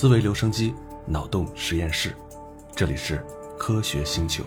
[0.00, 0.72] 思维留声机，
[1.06, 2.16] 脑洞实验室，
[2.74, 3.22] 这里是
[3.58, 4.42] 科学星球。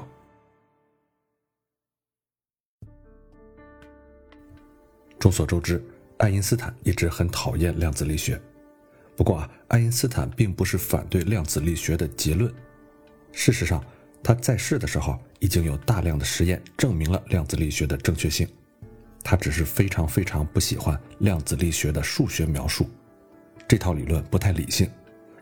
[5.19, 5.79] 众所周知，
[6.17, 8.41] 爱因斯坦一直很讨厌量子力学。
[9.15, 12.51] 不过啊，爱因斯坦并不是反对量子力学的结论。
[13.31, 13.85] 事实上，
[14.23, 18.47] 他在世的时候已经有大量的实验证明了量子力学的正确性。
[19.23, 22.89] 他只是非常非常不喜欢量子力学的数学描述，
[23.67, 24.89] 这套理论不太理性，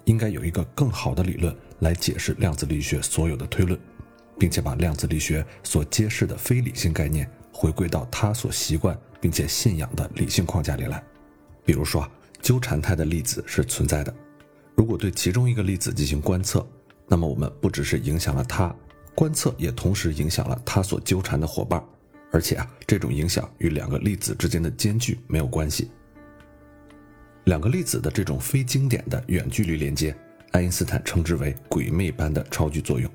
[0.05, 3.79] 应该有一个更好的理论来解释量子力学所有的推论，
[4.37, 11.04] 并且把量子力学所揭示的非理性概念回归到他所习惯并且信仰的理性框架里来。
[11.64, 12.09] 比如说，
[12.42, 14.14] 纠缠态的粒子是存在的，
[14.75, 16.68] 如果对其中一个粒子进行观测，
[17.07, 18.75] 那么我们不只是影响了它，
[19.14, 21.83] 观测也同时影响了它所纠缠的伙伴。
[22.31, 25.92] 而且啊，这种影响与两个粒子之间的间距没有关系。
[27.45, 30.15] 两个粒子的这种非经典的远距离连接，
[30.51, 33.11] 爱因斯坦称之为鬼魅般的超距作用。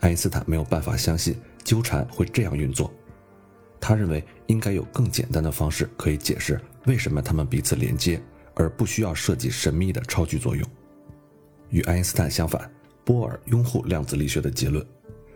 [0.00, 2.92] 爱因斯坦没有办法相信纠缠会这样运作，
[3.80, 8.22] 他认为应该有更简单的方式可以解释为什么它们彼此连接，
[8.54, 10.66] 而不需要设计神秘的超距作用。
[11.68, 12.70] 与爱因斯坦相反，
[13.04, 14.84] 波尔拥护量子力学的结论。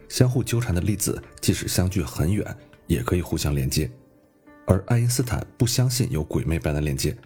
[0.08, 3.90] 相互纠缠的粒子，即使相距很远，也可以互相连接。
[4.66, 7.16] 而爱因斯坦不相信有鬼魅般的连接，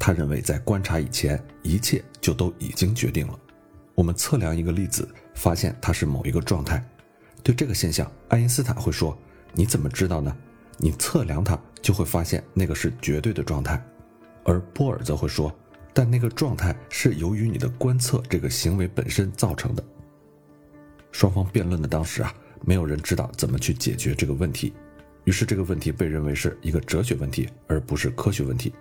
[0.00, 3.38] 他认为在观察以前，一切就都已经决定了。
[3.94, 6.82] 我们测量一个粒子，发现它是某一个状态，
[7.42, 9.16] 对这个现象，爱因斯坦会说
[9.52, 10.34] ：“你怎么知道呢？
[10.78, 13.80] 你测量它，就会发现那个是绝对的状态。”
[14.42, 15.54] 而波尔则会说
[15.92, 19.84] ：“但那个状态是由于你的观测这个行为本身造成的。”
[21.12, 24.72] 双方辩论的当时啊，没有人知道怎么去解决这个问题，
[25.24, 28.72] 于是这个问题被认为是一个哲学问题，而不是科学问题。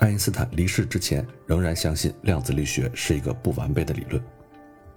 [0.00, 4.22] 爱因斯坦离世之前仍然相信量子力学是一个不完备的理论。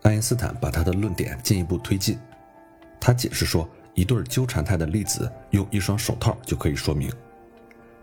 [0.03, 2.17] 爱因斯坦把他的论点进一步推进，
[3.01, 7.11] 他解释说，一对纠缠态的粒子用一双手套就可以说明。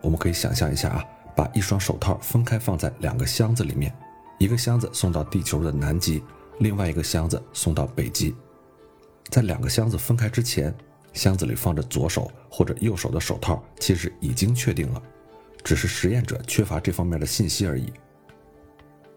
[0.03, 3.91] 我们可以想象一下啊，把一双手套分开放在两个箱子里面，
[4.38, 6.22] 一个箱子送到地球的南极。
[6.59, 8.37] 另外一个箱子送到北极，
[9.31, 10.75] 在两个箱子分开之前，
[11.15, 15.03] 箱子里放着左手或者右手的手套，其实已经确定了，
[15.62, 17.93] 只是实验者缺乏这方面的信息而已。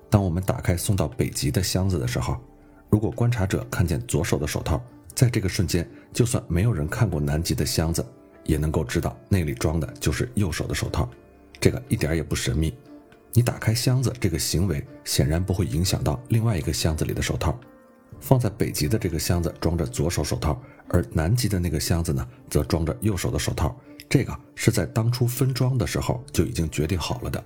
[0.09, 2.37] 当我们打开送到北极的箱子的时候，
[2.89, 4.79] 如果观察者看见左手的手套，
[5.15, 8.05] 在这个瞬间，就算没有人看过南极的箱子，
[8.43, 11.09] 也能够知道那里装的就是右手的手套，
[11.59, 12.73] 这个一点也不神秘。
[13.31, 17.59] 你打开箱子这个行为显然不会影响到另外一个箱子里的手套，
[18.19, 23.75] 放在北极的这个箱子装着左手手套，而南极的那个箱子呢则装着右手的手套。
[24.13, 27.43] 这个是在当初分装的时候就已经决定好了的。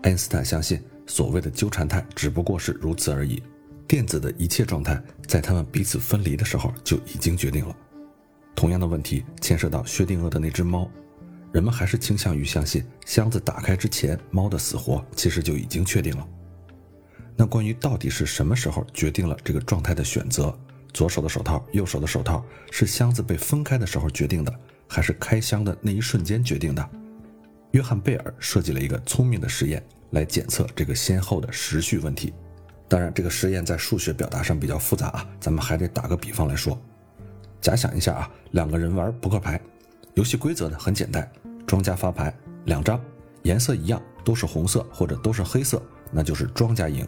[0.00, 3.42] 爱因斯坦相信，所谓的纠缠态只不过是如此而已，
[3.86, 7.76] 电子的一切状态在它们彼此分离的时候就已经决定了。
[8.56, 10.90] 同样的问题牵涉到薛定谔的那只猫。
[11.52, 16.26] 人们还是倾向于相信，箱子打开之前，猫的死活其实就已经确定了。
[17.36, 20.58] 那关于到底是什么时候决定了这个状态的选择，
[20.94, 24.60] 左手的手套，右手的手套，是箱子被分开的时候决定的，
[24.92, 26.90] 还是开箱的那一瞬间决定的？
[27.70, 29.80] 约翰贝尔设计了一个聪明的实验
[30.10, 32.34] 来检测这个先后的时序问题。
[32.88, 36.76] 当然，这个实验在数学表达上比较复杂啊，咱们还得打个比方来说。
[37.60, 39.60] 假想一下啊，两个人玩扑克牌。
[40.14, 41.30] 游戏规则呢很简单，
[41.64, 43.00] 庄家发牌两张，
[43.44, 45.80] 颜色一样，都是红色或者都是黑色，
[46.10, 47.06] 那就是庄家赢；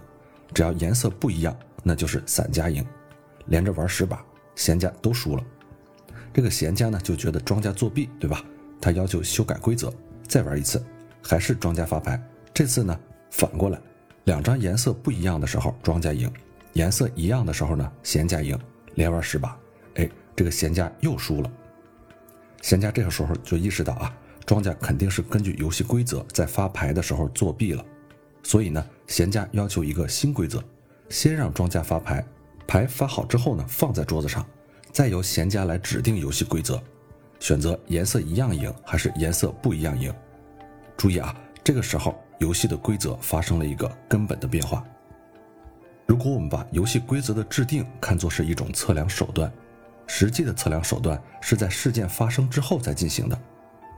[0.54, 2.86] 只要颜色不一样，那就是散家赢。
[3.46, 5.44] 连着玩十把，闲家都输了。
[6.32, 8.44] 这个闲家呢就觉得庄家作弊，对吧？
[8.80, 9.92] 他要求修改规则，
[10.26, 10.84] 再玩一次，
[11.22, 12.20] 还是庄家发牌。
[12.54, 12.98] 这次呢
[13.30, 13.78] 反过来，
[14.24, 16.32] 两张颜色不一样的时候庄家赢，
[16.72, 18.58] 颜色一样的时候呢闲家赢。
[18.94, 19.58] 连玩十把，
[19.94, 21.50] 哎，这个闲家又输了。
[22.60, 24.14] 闲家这个时候就意识到啊，
[24.44, 27.82] 庄家肯定是根据游戏规则在发牌的时候作弊了，
[28.42, 30.62] 所以呢，闲家要求一个新规则，
[31.08, 32.22] 先让庄家发牌，
[32.66, 34.46] 牌发好之后呢，放在桌子上，
[34.92, 36.80] 再由闲家来指定游戏规则，
[37.40, 40.12] 选择颜色一样赢还是颜色不一样赢。
[40.96, 41.34] 注意啊，
[41.64, 44.84] 这个时候游戏的规则发生了一个根本的变化。
[46.06, 49.50] 如果我们把游戏规则的制定看作是一种测量手段。
[50.04, 53.40] 实际的测量手段是在事件发生之后再进行的。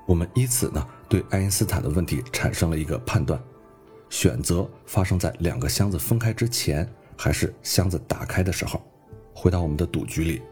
[0.07, 3.41] 我们以此呢，对爱因斯坦的问题产生了一个判断：
[4.11, 8.81] 选择发生在两个箱子分开之前，还是箱子打开的时候？
[9.35, 10.43] 回到我们的赌局里，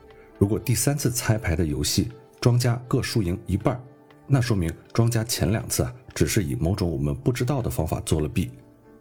[0.42, 2.10] 如果第三次猜牌的游戏
[2.40, 3.80] 庄家各输赢一半，
[4.26, 8.50] 那说明庄家前两次啊只是以某种我们不知道的方法做了弊。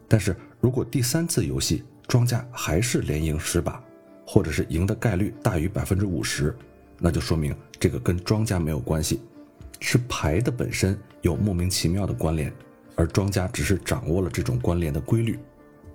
[0.06, 3.82] 但是如果第三次游戏庄家还是连赢十把，
[4.24, 6.56] 或者是赢的概率大于百分之五十，
[6.96, 9.20] 那就说明这个跟庄家没有关系，
[9.80, 12.54] 是牌的本身有莫名其妙的关联，
[12.94, 15.36] 而庄家只是掌握了这种关联的规律。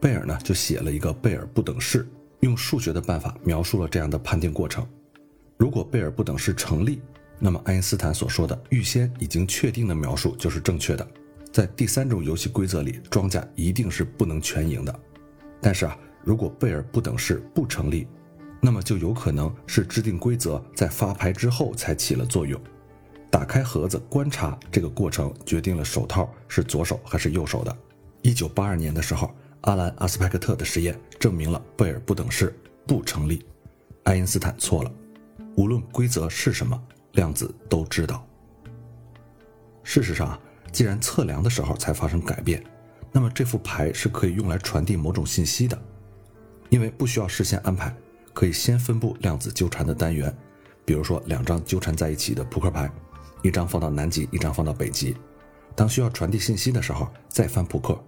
[0.02, 2.06] 贝尔呢就写了一个贝尔不等式，
[2.42, 4.86] 用数学的办法描述了这样的判定过程。
[5.58, 7.02] 如果贝尔不等式成立，
[7.40, 11.06] 那么爱因斯坦所说的预先已经确定的描述就是正确的。
[11.52, 15.00] 在第三种游戏规则里，庄家一定是不能全赢的。
[15.60, 18.08] 但是啊，如果贝尔不等式不成立，
[18.62, 22.60] 那么就有可能是制定规则在发牌之后才起了作用。
[23.32, 27.76] 打开盒子观察这个过程，决定了手套是左手还是右手的。
[28.22, 32.56] 一九八二年的时候，阿兰·阿斯派克特的实验证明了贝尔不等式
[32.86, 33.44] 不成立，
[34.04, 34.92] 爱因斯坦错了。
[35.58, 36.80] 无论规则是什么，
[37.14, 38.26] 量子都知道。
[39.84, 40.40] 事实上啊，
[40.72, 42.64] 既然测量的时候才发生改变，
[43.12, 45.78] 那么这副牌是可以用来传递某种信息的，
[46.70, 47.94] 因为不需要事先安排。
[48.36, 50.32] 可以先分布量子纠缠的单元，
[50.86, 52.88] 比如说两张纠缠在一起的扑克牌，
[53.42, 55.18] 一张放到南极，一张放到北极。
[55.74, 58.00] 当需要传递信息的时候，再翻扑克，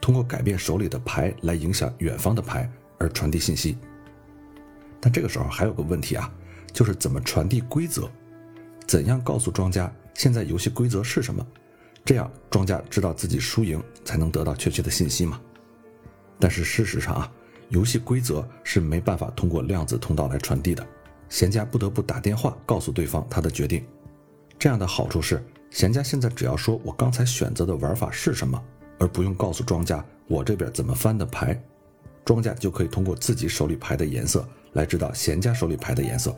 [0.00, 2.68] 通过改变手里的牌来影响远方的牌
[2.98, 3.78] 而传递信息。
[5.00, 6.28] 但这个时候还有个问题啊，
[6.72, 8.08] 就是怎么传递规则？
[8.86, 11.46] 怎样告诉庄家现在游戏规则是什么？
[12.04, 15.40] 这样庄家知道自己输赢，才能得到确切的信息嘛？
[16.38, 17.32] 但是事实上啊。
[17.70, 20.86] 游戏规则是没办法通过量子通道来传递的，
[21.28, 23.84] 闲家不得不打电话告诉对方他的决定。
[24.58, 28.58] 这样的好处是，闲家现在只要说我刚才选择的玩法是什么，
[28.98, 31.62] 而不用告诉庄家我这边怎么翻的牌，
[32.24, 36.34] 庄家就可以通过自己手里牌的颜色来知道闲家手里牌的颜色。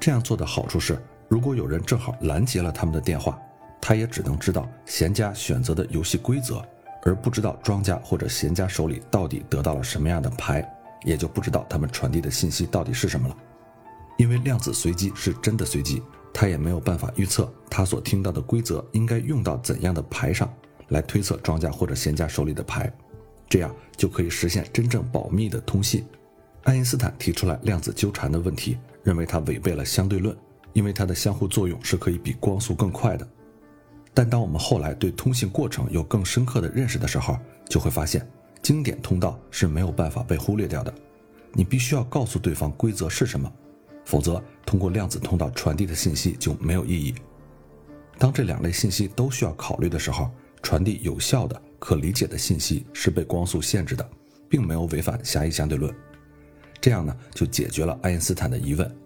[0.00, 3.38] 这样做的好处是，如果有人正好拦截了他们的电话，
[3.80, 6.64] 他也只能知道闲家选择的游戏规则。
[7.02, 10.68] 而不知道庄家或者闲家手里到底得到了什么样的牌，
[11.04, 13.36] 也就不知道他们传递的信息到底是什么了。
[14.16, 16.02] 因为量子随机是真的随机，
[16.34, 20.52] 他也没有办法预测他所听到的规则应该用到怎样的牌上
[20.88, 22.92] 来推测庄家或者闲家手里的牌，
[23.48, 26.04] 这样就可以实现真正保密的通信。
[26.64, 30.36] 爱因斯坦提出来量子纠缠的问题，认为它违背了相对论，
[30.72, 33.24] 因为它的相互作用是可以比光速更快的。
[34.12, 37.38] 但当我们后来对通信过程有更深刻的认识的时候，
[37.68, 38.28] 就会发现，
[38.62, 40.92] 经典通道是没有办法被忽略掉的。
[41.52, 43.50] 你必须要告诉对方规则是什么，
[44.04, 47.14] 否则通过量子通道传递的信息就没有意义。
[48.18, 50.30] 当这两类信息都需要考虑的时候，
[50.62, 54.10] 传递有效的、可理解的信息是被光速限制的，
[54.48, 55.94] 并没有违反狭义相对论。
[56.86, 58.96] 这样呢，就解决了爱因斯坦的疑问。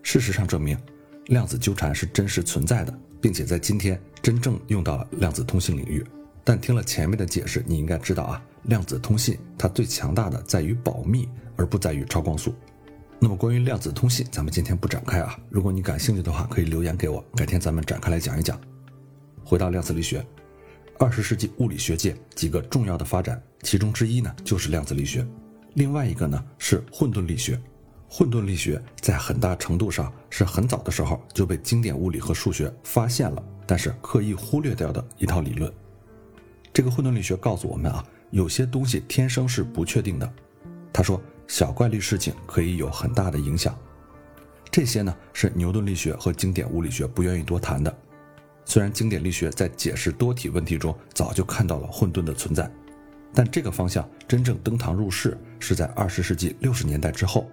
[0.00, 0.78] 事实上证明，
[1.26, 2.96] 量子纠缠是真实存在的。
[3.20, 6.06] 并且在今天真正用到了量子通信领域，
[6.44, 12.54] 但听了前面的解释，你应该知道啊，量子通信它最强大的在于保密，而不在于超光速。
[13.18, 15.36] 那么关于量子通信，咱们今天不展开啊。
[15.50, 18.56] 如果你感兴趣的话，可以留言给我，改天咱们展开来讲一讲。
[19.42, 20.24] 回到量子力学，
[20.96, 25.26] 二十世纪物理学界几个重要的发展，其中之一呢就是量子力学，
[25.74, 27.60] 另外一个呢是混沌力学。
[28.08, 35.72] 混沌力学在很大程度上是很早的时候就被经典物理和数学发现了，但是刻意忽略掉的一套理论。
[36.72, 40.32] 这个混沌力学告诉我们啊，有些东西天生是不确定的。
[40.92, 43.78] 他说，小概率事情可以有很大的影响。
[44.72, 47.96] 这些呢是牛顿力学和经典物理学不愿意多谈的。
[48.64, 52.68] 虽然经典力学在解释多体问题中早就看到了混沌的存在，
[53.34, 57.48] 但这个方向真正登堂入室是在二十世纪六十年代之后。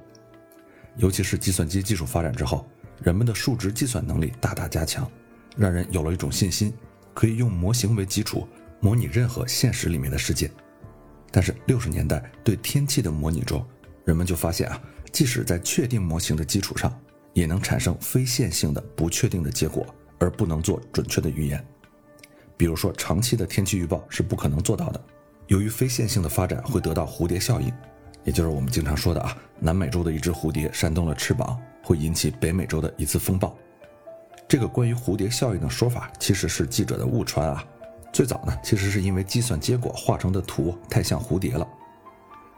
[0.98, 2.68] 尤其是计算机技术发展之后，
[3.04, 5.10] 人们的数值计算能力大大加强，
[5.56, 6.74] 让人有了一种信心，
[7.14, 8.48] 可以用模型为基础
[8.80, 10.50] 模拟任何现实里面的世界。
[11.30, 13.64] 但是六十年代对天气的模拟中，
[14.06, 14.82] 人们就发现啊，
[15.12, 16.92] 即使在确定模型的基础上，
[17.34, 19.86] 也能产生非线性的不确定的结果，
[20.18, 21.64] 而不能做准确的预言。
[22.56, 25.04] 比如说，长期的天气预报是不可能做到的，
[25.48, 27.72] 由于非线性的发展会得到蝴蝶效应。
[28.24, 33.56] 也就是我们经常说的啊，南美洲的一只蝴蝶扇动了翅膀，会引起北美洲的一次风暴。
[34.48, 37.63] 这个关于蝴蝶效应的说法其实是记者的误传啊。
[38.12, 41.68] 最早呢，其实是因为计算结果画成的图太像蝴蝶了。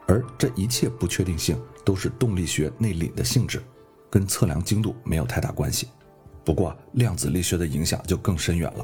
[0.08, 3.62] 而这一切不确定性都是动力学内敛的性质，
[4.10, 5.90] 跟测量精度没有太大关系。
[6.44, 8.84] 不过量子力学的影响就更深远了。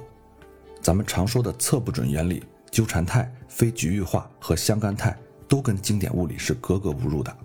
[0.82, 5.18] 咱们常说的测不准原理、纠缠态、非局域化和相干态。
[5.48, 7.38] 都跟经典物理是格格不入的，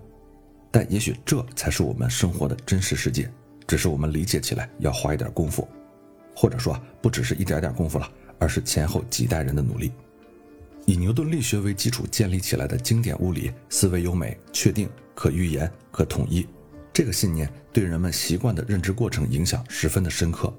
[0.71, 3.31] 但也许这才是我们生活的真实世界，
[3.67, 5.67] 只是我们理解起来要花一点功夫，
[6.35, 9.91] 或者说不只是一点点功夫了，而是前后几代人的努力。
[10.87, 16.47] 以牛顿力学为基础建立起来的经典物理思维优美、确定、可预言、可统一，
[16.91, 20.51] 这个信念对人们习惯的认知过程影响十分的深刻，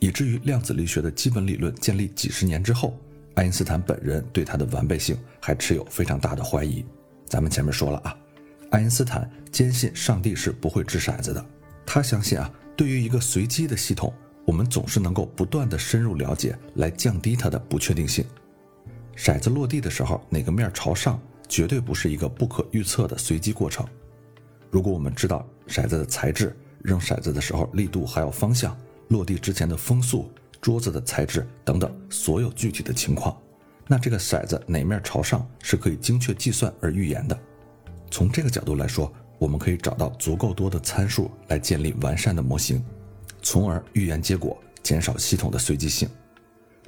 [0.00, 2.98] 以至于量子力学的基本理论建立几十年之后，
[3.34, 6.84] 爱因斯坦本人对它的完备性还持有非常大的怀疑。
[7.26, 8.16] 咱们前面说了啊，
[8.70, 11.44] 爱因斯坦坚信上帝是不会掷骰子的，
[11.86, 14.12] 他相信啊，对于一个随机的系统。
[14.46, 18.24] 我们总是能够不断的深入了解，来降低它的不确定性。
[19.14, 23.86] 骰子落地的时候，哪个面朝上，绝对不是一个不可预测的随机过程。
[24.68, 28.76] 如果我们知道骰子的材质、扔骰子的时候力度还有方向、
[29.08, 30.28] 落地之前的风速、
[30.60, 33.36] 桌子的材质等等所有具体的情况，
[33.86, 37.38] 那这个骰子哪面朝上是可以精确计算而预言的。
[38.10, 42.84] 从这个角度来说，我们可以找到足够多的参数来建立完善的模型。
[43.40, 46.08] 从而预言结果，减少系统的随机性。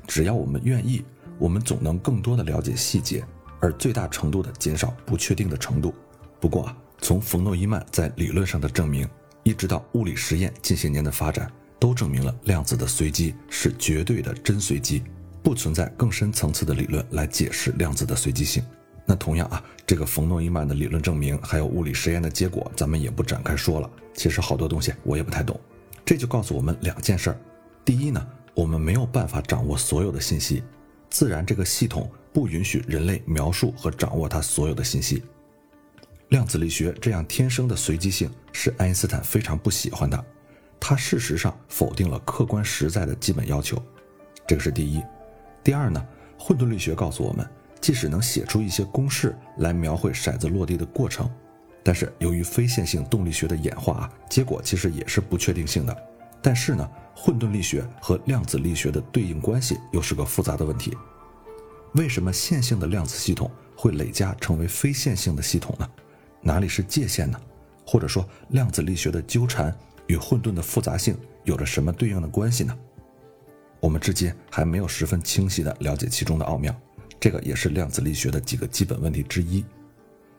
[0.06, 1.04] 只要我们愿意，
[1.38, 3.24] 我们总能更多的了解细节，
[3.58, 5.94] 而最大程度的减少不确定的程度。
[6.38, 9.08] 不过啊，从冯诺依曼在理论上的证明，
[9.44, 11.50] 一直到物理实验近些年的发展，
[11.82, 15.02] 都证明了量子的随机是绝对的真随机，
[15.42, 18.62] 不存在更深层次的理论来解释量子的随机性。
[19.04, 23.90] 那同样啊，这个冯诺依曼的理论证明，还有物理实验的结果，咱们也不展开说了。
[24.14, 25.58] 其实好多东西我也不太懂。
[26.04, 27.36] 这就告诉我们两件事儿：
[27.84, 28.24] 第一呢，
[28.54, 30.62] 我们没有办法掌握所有的信息，
[31.10, 35.24] 自然这个系统不允许人类描述和掌握它所有的信息。
[36.28, 40.24] 量子力学这样天生的随机性是爱因斯坦非常不喜欢的，
[40.84, 43.80] 它事实上否定了客观实在的基本要求，
[44.48, 45.00] 这个是第一。
[45.62, 46.04] 第二呢，
[46.36, 47.48] 混沌力学告诉我们，
[47.80, 51.30] 即使能写出一些公式来描绘骰子落地的过程。
[51.84, 55.96] 但是由于非线性动力学的演化啊，结果其实也是不确定性的。
[56.42, 60.98] 但是呢，混沌力学和量子力学的对应关系又是个复杂的问题。
[61.92, 65.88] 为什么线性的量子系统会累加成为非线性的系统呢？
[66.40, 67.40] 哪里是界限呢？
[67.86, 69.72] 或者说，量子力学的纠缠
[70.06, 72.76] 与混沌的复杂性有着什么对应的关系呢？
[73.80, 76.74] 我们至今还没有十分清晰地了解其中的奥妙，
[77.18, 79.64] 这个也是量子力学的几个基本问题之一。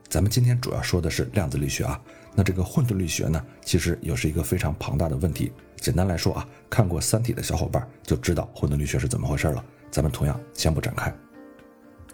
[0.08, 2.00] 咱们今天主要说的是量子力学啊，
[2.36, 5.51] 那这个混沌力学呢，其实又是一个非常庞大的问题。
[5.77, 9.65] 简单来说啊，看过《三体》的小伙伴就知道混沌力学是怎么回事了。
[9.91, 11.13] 咱们同样先不展开。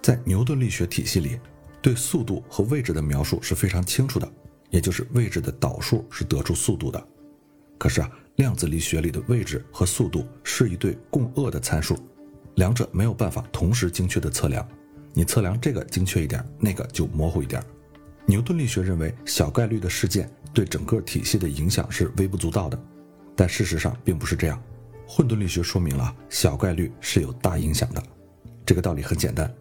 [0.02, 1.40] 在牛顿力学体系里，
[1.82, 4.28] 对速度和位置的描述是非常清楚的，
[4.70, 7.08] 也就是位置的导数是得出速度的。
[7.80, 11.98] 可是啊，量子力学里的位置和速度是一对共轭的参数，
[12.56, 14.68] 两者没有办法同时精确的测量。
[15.14, 17.64] 你测量这个精确一点，那个就模糊一点。
[18.26, 22.80] 牛顿力学认为，小概率的事件对整个体系的影响是微不足道的，
[23.36, 24.62] 但事实上并不是这样。
[25.08, 28.04] 混沌力学说明了小概率是有大影响的。
[28.66, 29.52] 这个道理很简单，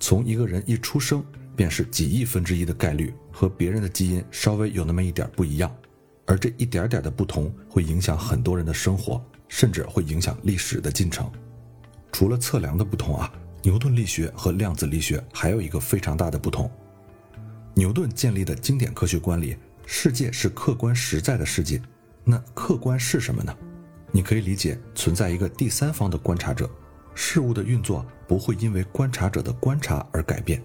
[0.00, 1.22] 从一个人一出生，
[1.54, 5.72] 便是几亿分之一的概率和别人的基因稍微有那么一点不一样，
[6.28, 11.28] 而这一点点的不同会影响很多人的生活，甚至会影响历史的进程。
[12.12, 13.32] 除了测量的不同啊，
[13.62, 16.70] 牛顿力学和量子力学还有一个非常大的不同。
[17.72, 19.56] 牛顿建立的经典科学观里，
[19.86, 21.80] 世界是客观实在的世界。
[22.24, 23.56] 那客观是什么呢？
[24.12, 26.68] 你可以理解存在一个第三方的观察者，
[27.14, 30.62] 事物的运作不会因为观察者的观察而改变。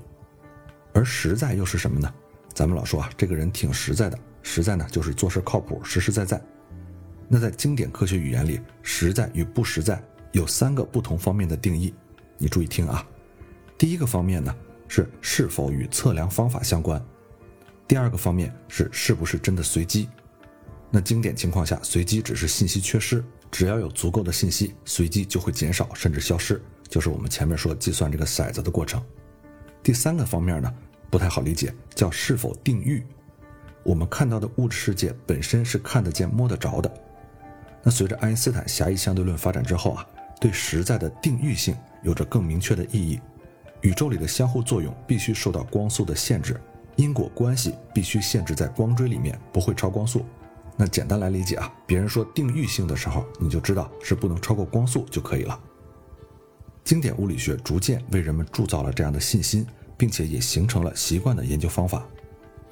[0.93, 2.13] 而实在又是什么呢？
[2.53, 6.39] 咱们老说啊，这个人挺实在的，实在呢就是做事靠谱、实实在在。
[7.27, 9.99] 那在经典科学语言里，实在与不实在
[10.33, 11.91] 有三个不同方面的定义，
[12.37, 13.03] 你注意听啊。
[13.77, 14.55] 第一个方面呢？
[14.89, 17.03] 是是否与测量方法相关？
[17.87, 20.07] 第二个方面是是不是真的随机？
[20.91, 29.03] 那经典情况下，随机只是信息缺失，只要有足够的信息，随机就会减少甚至消失，就是我们前面说计算这个骰子的过程。
[29.81, 30.71] 第三个方面呢，
[31.09, 33.03] 不太好理解，叫是否定域。
[33.83, 36.91] 我们看到的物质世界本身是看得见摸得着的，
[37.83, 40.07] 那随着爱因斯坦狭义相对论发展之后啊，
[40.39, 43.19] 对实在的定域性有着更明确的意义。
[43.81, 46.59] 宇宙里的相互作用必须受到光速的限制，
[46.95, 50.25] 因果关系必须限制在光锥里面，不会超光速。
[50.77, 55.59] 那简单来理解啊，别人说定域性的时候，你就知道是不能超过光速就可以了。
[56.85, 62.05] 经典物理学逐渐为人们铸造了这样的信心，并且也形成了习惯的研究方法。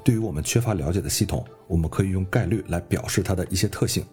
[0.04, 4.06] 对于我们缺乏了解的系统，我们可以用概率来表示它的一些特性。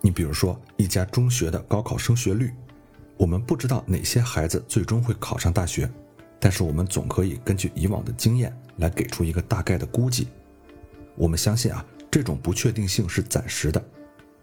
[0.00, 2.52] 你比如说一家中学的高考升学率，
[3.16, 5.90] 我们不知道哪些孩子最终会考上大学。
[6.38, 10.28] 但是我们总可以根据以往的经验来给出一个大概的估计。
[11.16, 13.82] 我们相信啊，这种不确定性是暂时的，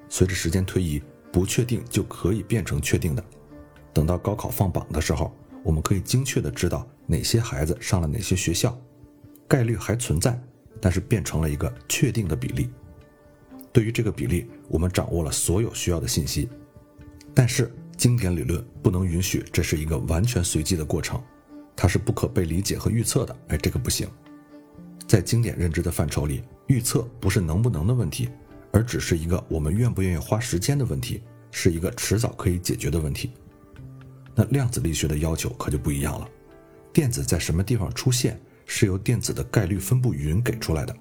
[0.10, 1.00] 随着时间推移，
[1.32, 3.24] 不确定就可以变成确定的。
[3.94, 8.76] 等到高考放榜的时候，我们可以精确的知道哪些孩子上了哪些学校，
[9.48, 10.42] 概率还存在，
[10.82, 12.70] 但是变成了一个确定的比例。
[13.72, 16.50] 对于这个比例，我们掌握了所有需要的信息，
[17.34, 21.22] 但是经典理论不能允许这是一个完全随机的过程，
[21.76, 23.34] 它是不可被理解和预测的。
[23.50, 24.10] 哎，这个不行。
[25.08, 28.30] 在经典认知的范畴里，预测不是能不能的问题，
[28.72, 31.22] 而只是一个我们愿不愿意花时间的问题，
[31.52, 33.32] 是一个迟早可以解决的问题。
[34.34, 36.28] 那量子力学的要求可就不一样了，
[36.94, 38.40] 电子在什么地方出现
[38.74, 40.96] 是由电子的概率分布云给出来的，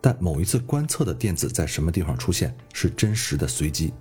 [0.00, 3.92] 但某一次观测的电子在什么地方出现是真实的随机。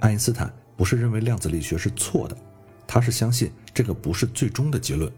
[0.00, 2.36] 爱因斯坦不是认为量子力学是错的，
[2.86, 5.10] 他是相信这个不是最终的结论，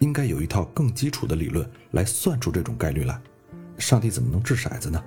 [0.00, 3.18] 应该有一套更基础的理论来算出这种概率来。
[3.78, 5.02] 上帝怎么能掷骰子呢？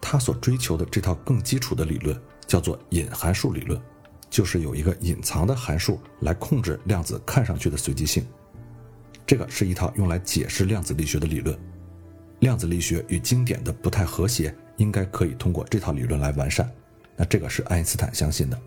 [0.00, 3.80] 他所追求的这套更基础的理论叫做隐函数理论。
[4.28, 8.26] 就是有一个隐藏的函数来控制量子看上去的随机性，
[9.30, 11.56] 这个是一套用来解释量子力学的理论。
[12.40, 16.68] 量子力学与经典的不太和谐，应该可以通过这套理论来完善。
[17.14, 18.60] 那这个是爱因斯坦相信的。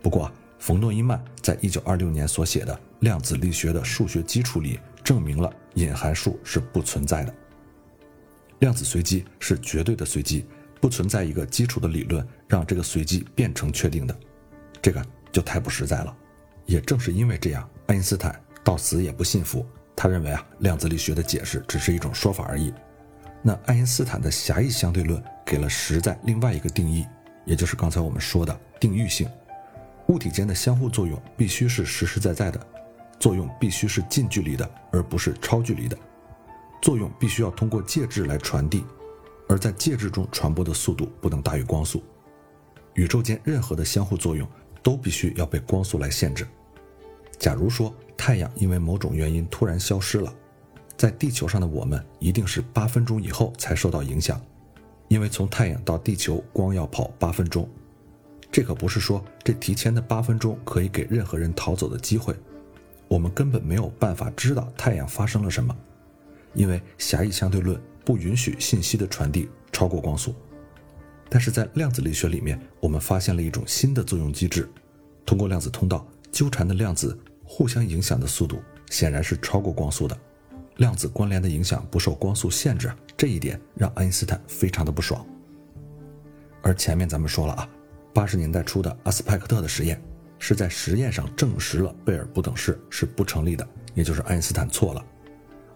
[0.00, 7.34] 不过，冯诺依曼在一九二六年所写的《量子力学的数学基础》里，证明了隐函数是不存在的。
[8.60, 10.46] 量子随机是绝对的随机，
[10.80, 14.18] 不存在一个基础的理论让这个随机变成确定的。
[14.80, 16.16] 这个就太不实在了，
[16.64, 19.66] 也正是因为这样，爱因斯坦到死也不信服。
[19.94, 22.72] 他认为啊，量子力学的解释只是一种说法而已。
[23.42, 27.06] 那爱因斯坦的狭义相对论给了实在另外一个定义，
[27.44, 29.28] 也就是刚才我们说的定域性。
[30.08, 32.66] 物体间的相互作用必须是实实在在的，
[33.18, 35.96] 作用必须是近距离的，而不是超距离的。
[36.80, 38.84] 作用必须要通过介质来传递，
[39.48, 42.02] 而在介质中传播的速度不能大于光速。
[42.94, 44.48] 宇宙间任何的相互作用。
[44.82, 46.44] 都必须要被光速来限制。
[47.42, 50.32] 假如说太阳因为某种原因突然消失了，
[50.96, 54.40] 在地球上的我们一定是八分钟以后才受到影响，
[55.08, 57.68] 因为从太阳到地球光要跑八分钟。
[58.52, 62.32] 这可不是说这提前的八分钟可以给任何人逃走的机会，
[63.08, 65.76] 我们根本没有办法知道太阳发生了什么，
[66.54, 70.32] 因为狭义相对论不允许信息的传递超过光速。
[71.28, 74.70] 但是在量子力学里面，我们发现了一种新的作用机制，
[75.26, 77.18] 通过量子通道纠缠的量子
[77.54, 80.18] 互相影响的速度显然是超过光速的，
[80.76, 85.22] 量子关联的影响不受光速限制，这一点让爱因斯坦非常的不爽。
[86.62, 87.68] 而前面咱们说了啊，
[88.14, 90.02] 八十年代初的阿斯派克特的实验
[90.38, 95.04] 是在实验上证实了贝尔不等式是不成立的，也就是爱因斯坦错了。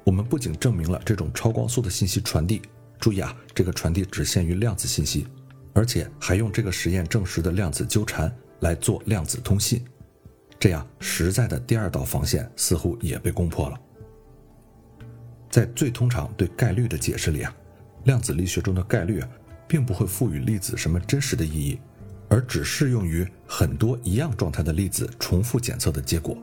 [0.03, 2.63] 我们不仅证明了这种超光速的信息传递，
[2.99, 5.27] 注意啊，这个传递只限于量子信息。
[5.75, 9.85] 而且还用这个实验证实的量子纠缠来做量子通信，
[10.59, 13.81] 这样实在的第二道防线似乎也被攻破了。
[15.51, 17.55] 在最通常对概率的解释里啊，
[18.05, 19.29] 量子力学中的概率啊，
[19.67, 21.79] 并不会赋予粒子什么真实的意义，
[22.29, 26.37] 而只适用于很多一样状态的粒子重复检测的结果。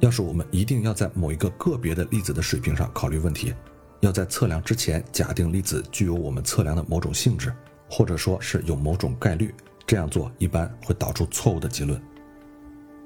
[0.00, 3.54] 要是我们一定要在某一个个别的粒子的水平上考虑问题，
[4.00, 7.52] 要在测量之前假定粒子具有我们测量的某种性质。
[7.94, 9.54] 或者说是有某种概率，
[9.86, 12.00] 这样做一般会导出错误的结论。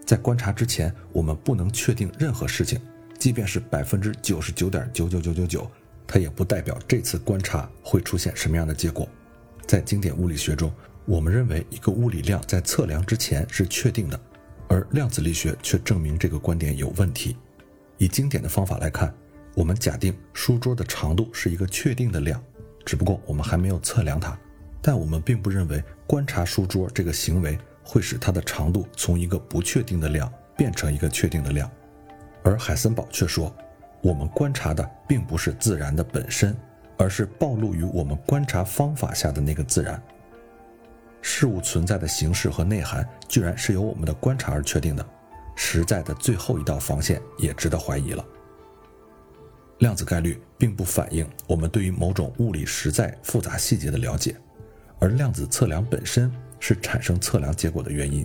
[0.07, 2.81] 在观察之前，我们不能确定任何事情，
[3.19, 5.71] 即便是百分之九十九点九九九九九，
[6.07, 9.09] 它也不代表这次观察会出现什么样的结果。
[9.67, 10.73] 在经典物理学中，
[11.07, 14.21] 我们认为一个物理量在测量之前是确定的，
[14.69, 17.37] 而量子力学却证明这个观点有问题。
[17.99, 19.13] 以经典的方法来看，
[19.55, 22.41] 我们假定书桌的长度是一个确定的量，
[22.85, 24.39] 只不过我们还没有测量它。
[24.81, 31.71] 但我们并不认为观察书桌这个行为会使它的长度从一个不确定的量变成一个确定的量，
[32.43, 33.55] 而海森堡却说，
[34.03, 36.57] 我们观察的并不是自然的本身，
[36.99, 40.03] 而是暴露于我们观察方法下的那个自然。
[41.23, 45.07] 事物存在的形式和内涵居然是由我们的观察而确定的，
[45.55, 48.25] 实在的最后一道防线也值得怀疑了。
[49.79, 54.35] 量子概率并不反映我们对于某种物理实在复杂细节的了解。
[54.99, 58.25] 而量子测量本身是产生测量结果的原因。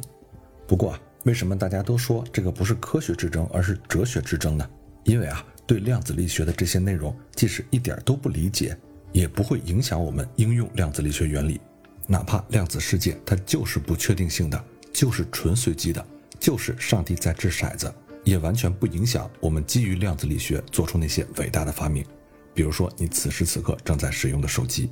[0.67, 4.69] 不过啊，为什么大家都说这个不是科学之争，而是哲学之争呢？
[5.03, 8.77] 因为啊，对量子力学的这些内容，即使一点都不理解，
[9.11, 11.59] 也不会影响我们应用量子力学原理。
[12.07, 14.63] 哪怕量子世界它就是不确定性的，
[14.93, 16.05] 就是纯随机的，
[16.39, 22.05] 就是上帝在掷骰子，也完全不影响我们基于量子力学做出那些伟大的发明。
[22.53, 24.89] 比如说，你此时此刻正在使用的手机。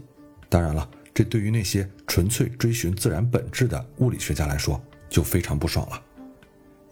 [0.49, 0.89] 当然了。
[1.19, 6.01] 这对于那些纯粹追寻自然本质的物理学家来说就非常不爽了，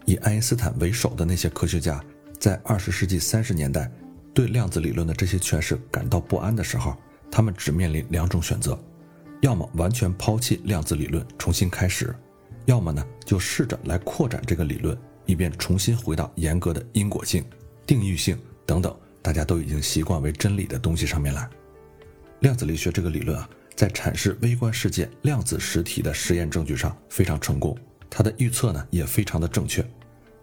[0.04, 2.04] 以爱因斯坦为首的那些科学家，
[2.38, 3.90] 在二十世纪三十年代
[4.34, 6.94] 对量子理论的这些诠释感到不安的时候，
[7.30, 8.78] 他们只面临两种选择：
[9.40, 12.08] 要么完全抛弃量子理论，重新开始；
[12.66, 17.42] 要么呢，就试着来扩展这个理论，以便重新回到严格的因果性、
[17.86, 21.48] 定域性等等大家都已经习惯为真理的东西上面来。
[22.40, 23.48] 量子力学这个理论啊。
[23.78, 27.78] 在阐释微观世界量子实体的实验证据上非常成功，
[28.10, 29.88] 他的预测呢也非常的正确，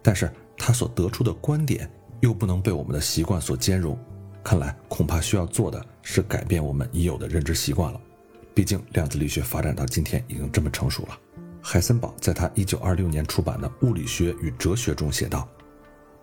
[0.00, 1.86] 但是他所得出的观点
[2.20, 3.98] 又不能被我们的习惯所兼容，
[4.42, 8.00] 看来恐怕需要做的是改变我们已有的认知习惯了。
[8.54, 11.18] 毕竟量子力学发展到今天已经这么成熟了。
[11.60, 15.46] 海森堡在他1926年出版的《物理学与哲学》中写道：“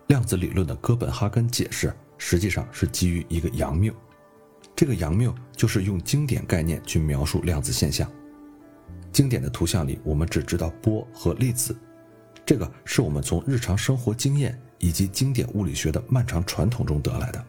[0.09, 3.93] 量子理论的哥本哈根解释实际上是基于一个阳谬。”
[4.75, 8.09] 这个杨谬就是用经典概念去描述量子现象。
[9.11, 11.75] 经典的图像里，我们只知道波和粒子，
[12.45, 17.45] 这个是我们从日常生活经验以及经典物理学的漫长传统中得来的。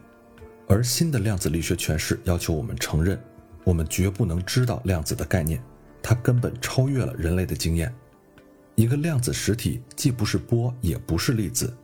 [0.67, 3.19] 而新的量子力学诠释要求我们承认，
[3.63, 5.61] 我们绝不能知道量子的概念，
[6.01, 7.93] 它根本超越了人类的经验。
[8.75, 11.75] 一个量子实体既不是波，也不是粒子，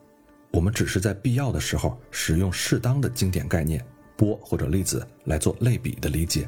[0.51, 3.83] 我们只是在必要的时候使用适当的经典概念。
[4.21, 6.47] 波或者粒子来做类比的理解，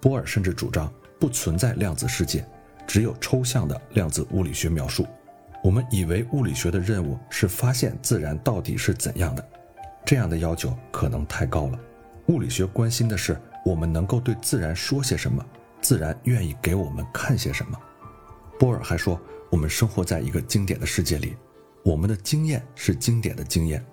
[0.00, 2.42] 波尔甚至主张不存在量子世界，
[2.86, 5.06] 只有抽象的量子物理学描述。
[5.62, 9.46] 我们以为物理学的任务是发现自然到底是怎样的，
[10.02, 11.78] 这样的要求可能太高了。
[12.28, 15.44] 物理学关心的是我们能够对自然说些什么，
[15.82, 17.78] 自然愿意给我们看些什么。
[18.58, 21.36] 波尔还说，我们生活在一个经典的世界里，
[21.84, 23.84] 我们的经验是经典的经验，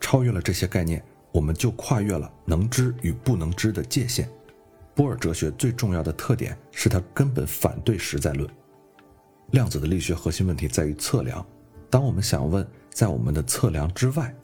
[0.00, 1.04] 超越了这些概念。
[1.36, 4.26] 我们就跨越了能知与不能知的界限。
[4.94, 8.48] 波尔哲学最重要的特点是他根本反对实在论。
[9.50, 11.44] 量子的力学核心问题在于测量。
[11.90, 14.34] 当我们想问在我们的测量之外，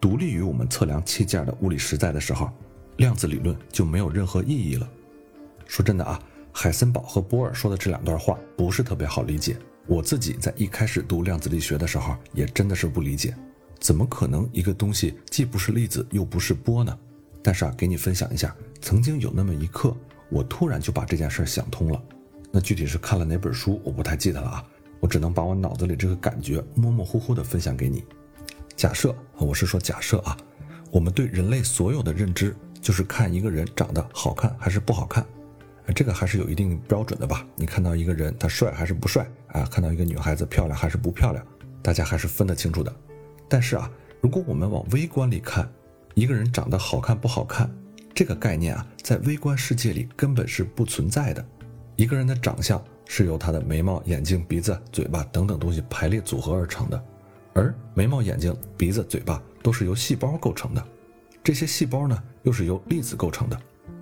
[0.00, 2.50] 独立于我们测量器件的物理实在的时候，
[2.96, 4.88] 量子理论就没有任何意义了。
[5.66, 6.18] 说真的啊，
[6.50, 9.58] 海森堡和波尔说的这两段话不是特别好理解。
[9.86, 13.36] 我自己在一开始读量子力学的时候，也真的是不理解。
[13.80, 16.98] 怎么可能一个东西既不是粒子又不是波呢？
[17.42, 19.96] 但是啊，给你分享一下，曾经有那么一刻，
[20.28, 22.02] 我突然就把这件事想通了。
[22.50, 24.64] 那具体是看了哪本书，我不太记得了啊。
[25.00, 28.04] 我只能把我脑子里这个感觉模模糊糊的分享给你。
[28.76, 30.36] 假设，我是说假设啊，
[30.90, 35.24] 我们对人类所有的认知就是看一个人长得好看还是不好看，
[35.94, 37.46] 这个还是有一定标准的吧？
[37.54, 39.62] 你看到一个人他帅还是不帅啊？
[39.70, 41.46] 看到一个女孩子漂亮还是不漂亮？
[41.80, 42.92] 大家还是分得清楚的。
[43.48, 45.68] 但是啊，如果我们往微观里看，
[46.14, 47.70] 一个人长得好看不好看，
[48.14, 51.44] 这个概念啊，在微观世界里根本是不存在的。
[51.96, 57.04] 一个人的长相是由他的眉毛、眼睛、鼻子、嘴巴等等东西排列组合而成的，
[57.54, 60.84] 而眉毛、眼睛、鼻子、嘴巴都是由细胞构成的，
[61.42, 63.58] 这些细胞呢，又是由粒子构成的。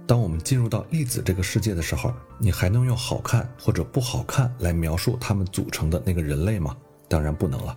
[0.07, 6.77] 当我们进入到粒子这个世界的时候，你还能用好看或者不好看来描述他们组成的那个人类吗？
[7.09, 7.77] 当然不能了。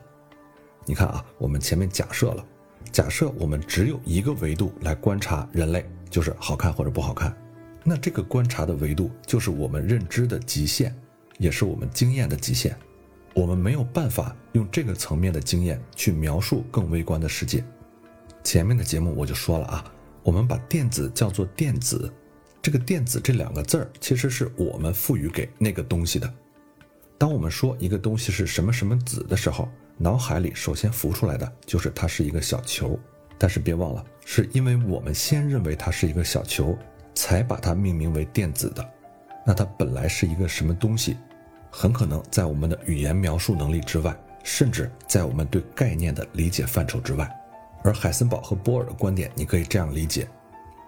[0.89, 2.43] 你看啊，我们前面假设了，
[2.91, 7.31] 假设我们只有一个维度来观察人类，就是好看或者不好看，
[7.83, 10.91] 那这个观察的维度就是我们认知的极限，
[11.37, 12.75] 也是我们经验的极限。
[13.35, 17.63] 我们没有办法用这个层面的经验去描述更微观的世界。
[18.43, 22.11] 前面的节目我就说了啊，我们把电子叫做电子，
[22.63, 26.33] 这个电子这两个字儿其实是我们赋予给那个东西的。
[27.15, 29.69] 当我们说一个东西是什么什么子的时候，
[30.01, 32.97] 脑海里首先浮出来的就是它是一个小球，
[33.37, 36.73] 但是别忘了，是因为我们先认为它是一个小球，
[37.13, 38.89] 才把它命名为电子的。
[39.45, 41.17] 那它本来是一个什么东西？
[41.69, 47.29] 很可能在我们的语言描述能力之外，甚至在我们对概念的理解范畴之外。
[47.83, 50.29] 而海森堡和波尔的观点，你可以这样理解：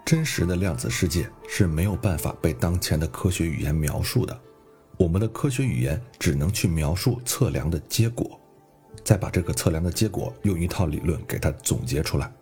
[0.06, 4.40] 真实的量子世界是没有办法被当前的科学语言描述的，
[4.96, 8.40] 我们的科学语言只能去描述测量的结果。
[9.04, 12.32] 再把这个测量的结果用一套理论给它总结出来。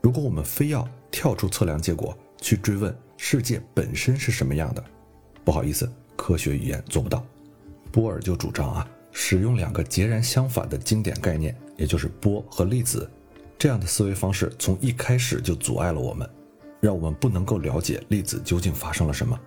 [0.00, 4.84] 如果我们非要跳出测量结果去追问世界本身是什么样的，
[5.44, 7.24] 不好意思，科学语言做不到。
[7.90, 13.08] 波尔就主张啊，使用两个截然相反的经典概念，也就是波和粒子，
[13.56, 16.28] 这样的思维方式从一开始就阻碍了我们，
[16.80, 19.38] 让我们不能够了解粒子究竟发生了什么，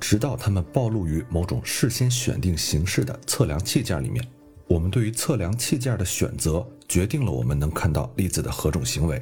[0.00, 4.26] 直到它们暴露于某种事先选定形式的测量器件里面。
[4.70, 9.20] 我们对于测量器件的选择，决定了我们能看到粒子的何种行为。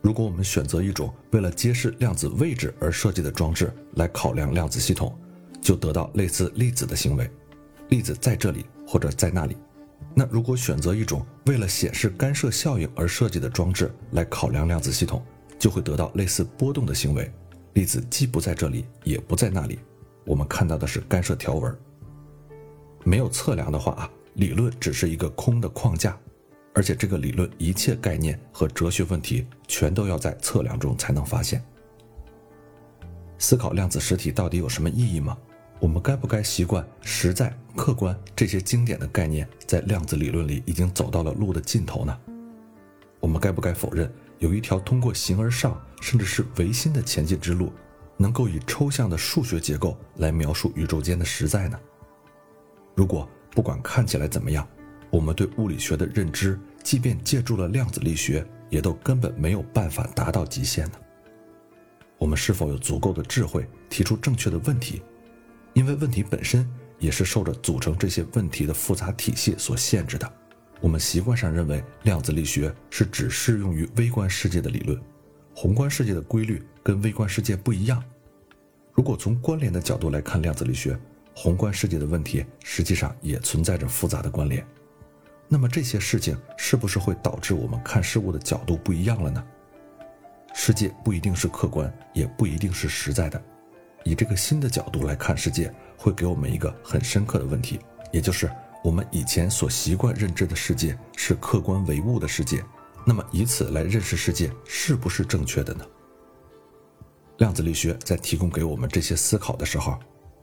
[0.00, 5.14] 如果我们选择一种为了揭示量子位置而设计的装置来考量量子系统，
[5.60, 7.30] 就得到类似粒子的行为。
[7.90, 9.54] 粒子在这里或者在那里，
[10.14, 15.22] 那如果选择一种为了显示干涉效应而设计的装置来考量量子系统，
[15.58, 17.30] 就会得到类似波动的行为。
[17.74, 19.78] 粒子既不在这里，也不在那里，
[20.24, 21.76] 我们看到的是干涉条纹。
[23.04, 26.18] 没有测量的话啊，理论只是一个空的框架，
[26.74, 31.62] 而且这个理论一切概念和哲学问题全都要在测量中才能发现。
[33.38, 35.36] 思考量子实体到底有什么意义吗？
[35.78, 42.14] 我们该不该习惯实在、客观这些经典的概念在量子理论里已经走到了路的尽头呢？
[43.18, 47.72] 我们该不该否认有一条通过形而上甚至是唯心的前进之路，
[48.18, 51.80] 能够以抽象的数学结构来描述宇宙间的实在呢？
[52.94, 54.66] 如果不管看起来怎么样，
[55.10, 60.92] 我们对物理学的认知，即便借助了量子力学，也都根本没有办法达到极限呢？
[62.16, 65.02] 我们是否有足够的智慧提出正确的问题？
[65.72, 70.30] 因为问题本身也是受着组成这些问题的复杂体系所限制的。
[70.80, 75.00] 我们习惯上认为量子力学是只适用于微观世界的理论，
[75.54, 78.02] 宏观世界的规律跟微观世界不一样。
[78.92, 80.98] 如果从关联的角度来看量子力学，
[81.42, 84.62] 宏观世界的问题实际上也存在着复杂的关联。
[85.48, 89.42] 那么这些事情是不是会导致我们看事物的角度不一样了呢？
[90.52, 93.42] 世界不一定是客观，也不一定是实在的。
[94.04, 97.80] 以这个新的角度来看世界，会给我们一个很深刻的问题，
[98.12, 98.50] 也就是
[98.84, 102.62] 我们以前所习惯认知的世界是客观唯物的世界。
[103.06, 105.86] 那么以此来认识世界，是不是正确的呢？
[107.38, 109.98] 量子力学在提供给我们这些思考的时候，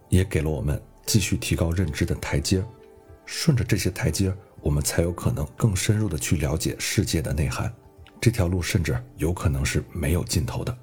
[0.09, 2.63] 也给了我们继续提高认知的台阶。
[3.25, 7.73] 顺着这些台阶，我们才有可能更深入的去了解世界的内涵。
[8.19, 10.75] 这条路甚至有可能是没有尽头的。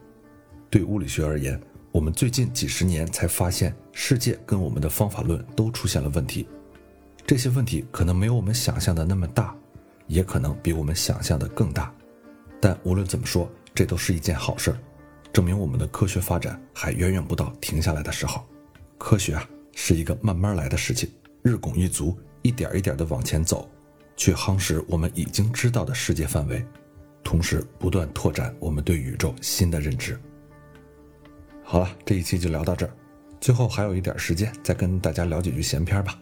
[0.71, 1.61] 对物理学而言，
[1.91, 6.47] 我们最近几十年才发现，世界跟我们的方法论都出现了问题。
[7.27, 9.57] 这些问题可能没有我们想象的那么大，
[10.07, 11.93] 也可能比我们想象的更大。
[12.61, 14.77] 但无论怎么说，这都是一件好事，
[15.33, 18.45] 证明我们的科学发展还远远不到停下来的时候。
[18.99, 21.09] 科学啊，是一个慢慢来的事情，
[21.43, 23.69] 日拱一卒，一点一点的往前走，
[24.17, 26.65] 去夯实我们已经知道的世界范围。
[27.23, 30.19] 同时不断拓展我们对宇宙新的认知。
[31.63, 32.93] 好了，这一期就聊到这儿。
[33.41, 36.19] 最后还有一点时间，再跟大家聊几句闲篇吧。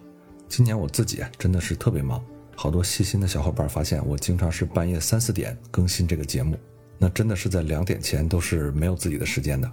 [0.49, 6.57] 今年我自己真的是特别忙，好多细心的小伙伴发现我经常是半夜三四点更新这个节目，
[6.99, 9.71] 那真的是在两点前都是没有自己的时间的。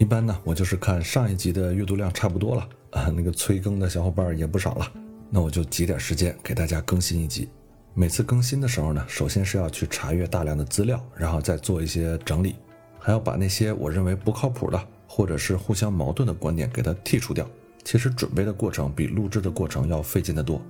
[0.00, 4.92] 一般呢，我就是看上一集的阅读量差不多了啊，那个催更的小伙伴也不少了，
[5.28, 7.50] 那我就挤点时间给大家更新一集。
[7.92, 12.56] 每次更新的时候呢，首先是要去查阅大量的资料，然后再做一些整理，
[12.98, 17.46] 还要把那些我认为不靠谱的或者是互相矛盾的观点给它剔除掉。
[17.84, 20.62] 其实准备的过程比录制的过程要费劲得多。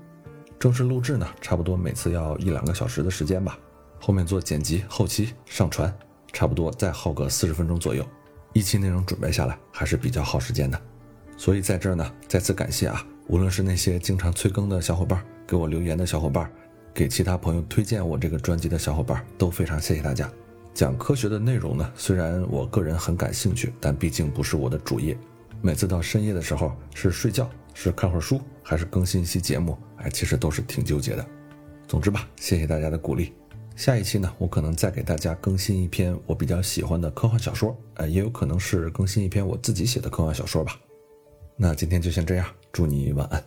[0.59, 3.57] 正式录制呢，差不多每次要一两个小时的时间吧。
[4.01, 5.97] 后面做剪辑、后期、上传，
[6.33, 8.05] 差不多再耗个四十分钟左右。
[8.53, 10.81] 一期内容准备下来还是比较耗时间的。
[11.37, 16.51] 所以在这儿呢，再次感谢啊，无论是那些经常催更的小伙伴，给我留言的小伙伴。
[16.93, 20.29] 给其他朋友推荐我这个专辑的小伙伴都非常谢谢大家。
[20.75, 25.17] 讲科学的内容呢，虽然我个人很感兴趣，但毕竟不是我的主业。
[25.63, 31.25] 每次到深夜的时候，是睡觉，是看会儿书，还是更新一期节目，哎，其实都是挺纠结的。
[31.87, 33.33] 总之吧，谢谢大家的鼓励。
[33.81, 40.79] 下一期呢，我可能再给大家更新一篇我比较喜欢的科幻小说，呃，也有可能是更新一篇我自己写的科幻小说吧。
[41.57, 43.43] 那今天就先这样，祝你晚安。